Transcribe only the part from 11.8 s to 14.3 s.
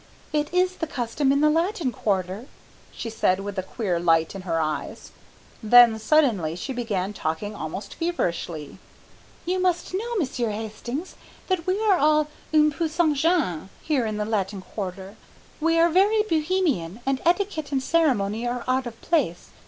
are all un peu sans gêne here in the